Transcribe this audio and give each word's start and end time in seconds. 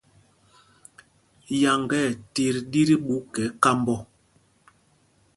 Yáŋga 1.61 1.97
ɛ 2.07 2.09
tit 2.33 2.55
ɗí 2.71 2.81
tí 2.87 2.95
ɓu 3.05 3.15
kɛ 3.33 3.43
kamb 3.63 3.87
ɔ. 3.95 3.97